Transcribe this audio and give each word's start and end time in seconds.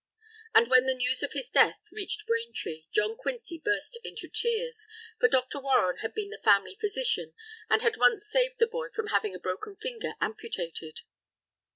And 0.55 0.67
when 0.67 0.87
the 0.87 0.95
news 0.95 1.21
of 1.21 1.33
his 1.33 1.51
death 1.51 1.79
reached 1.91 2.25
Braintree, 2.25 2.85
John 2.91 3.15
Quincy 3.15 3.59
burst 3.63 3.99
into 4.03 4.27
tears, 4.27 4.87
for 5.19 5.27
Dr. 5.27 5.59
Warren 5.59 5.97
had 5.97 6.15
been 6.15 6.31
the 6.31 6.41
family 6.43 6.73
physician, 6.75 7.35
and 7.69 7.83
had 7.83 7.97
once 7.97 8.25
saved 8.27 8.55
the 8.57 8.65
boy 8.65 8.89
from 8.89 9.09
having 9.09 9.35
a 9.35 9.39
broken 9.39 9.75
finger 9.75 10.15
amputated. 10.19 11.01